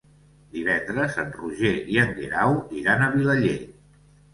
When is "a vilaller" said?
3.11-3.59